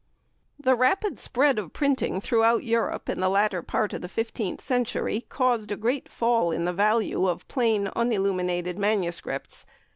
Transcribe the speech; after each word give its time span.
The 0.59 0.73
rapid 0.73 1.19
spread 1.19 1.59
of 1.59 1.73
printing 1.73 2.21
throughout 2.21 2.63
Europe 2.63 3.07
in 3.07 3.19
the 3.19 3.29
latter 3.29 3.61
part 3.61 3.93
of 3.93 4.01
the 4.01 4.09
fifteenth 4.09 4.59
century 4.59 5.27
caused 5.29 5.71
a 5.71 5.75
great 5.77 6.09
fall 6.09 6.49
in 6.49 6.65
the 6.65 6.73
value 6.73 7.27
of 7.27 7.47
plain 7.47 7.87
un 7.95 8.11
illuminated 8.11 8.79
MSS. 8.79 9.63